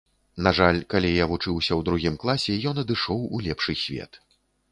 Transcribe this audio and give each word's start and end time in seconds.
На 0.45 0.51
жаль, 0.59 0.79
калі 0.93 1.09
я 1.23 1.27
вучыўся 1.31 1.69
ў 1.75 1.81
другім 1.89 2.15
класе, 2.25 2.57
ён 2.71 2.81
адышоў 2.85 3.19
у 3.39 3.43
лепшы 3.49 3.79
свет. 3.85 4.21